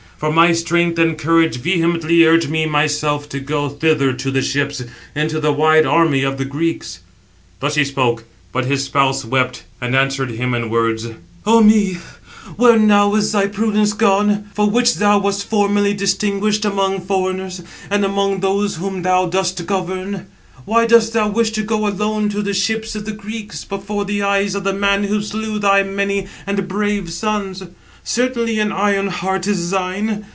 For 0.21 0.31
my 0.31 0.51
strength 0.53 0.99
and 0.99 1.17
courage 1.17 1.55
vehemently 1.55 2.23
urge 2.25 2.47
me 2.47 2.67
myself 2.67 3.27
to 3.29 3.39
go 3.39 3.69
thither 3.69 4.13
to 4.13 4.29
the 4.29 4.43
ships, 4.43 4.83
into 5.15 5.39
the 5.39 5.51
wide 5.51 5.83
army 5.83 6.21
of 6.21 6.37
the 6.37 6.45
Greeks." 6.45 6.99
Thus 7.59 7.73
he 7.73 7.83
spoke: 7.83 8.25
but 8.51 8.65
his 8.65 8.83
spouse 8.83 9.25
wept, 9.25 9.63
and 9.81 9.95
answered 9.95 10.29
him 10.29 10.53
in 10.53 10.69
words: 10.69 11.07
"Ah 11.47 11.61
me, 11.61 11.95
where 12.55 12.77
now 12.77 13.15
is 13.15 13.31
thy 13.31 13.47
prudence 13.47 13.93
gone, 13.93 14.45
for 14.53 14.69
which 14.69 14.97
thou 14.97 15.17
wast 15.17 15.49
formerly 15.49 15.95
distinguished 15.95 16.65
among 16.65 17.01
foreigners, 17.01 17.63
and 17.89 18.05
among 18.05 18.41
those 18.41 18.75
whom 18.75 19.01
thou 19.01 19.25
dost 19.25 19.65
govern? 19.65 20.27
Why 20.65 20.85
dost 20.85 21.13
thou 21.13 21.29
wish 21.29 21.49
to 21.53 21.63
go 21.63 21.87
alone 21.87 22.29
to 22.29 22.43
the 22.43 22.53
ships 22.53 22.93
of 22.93 23.05
the 23.05 23.11
Greeks, 23.11 23.65
before 23.65 24.05
the 24.05 24.21
eyes 24.21 24.53
of 24.53 24.63
the 24.65 24.71
man 24.73 25.05
who 25.05 25.23
slew 25.23 25.57
thy 25.57 25.81
many 25.81 26.27
and 26.45 26.67
brave 26.67 27.11
sons? 27.11 27.63
Certainly 28.03 28.57
an 28.57 28.71
iron 28.71 29.09
heart 29.09 29.45
is 29.45 29.69
thine. 29.69 30.25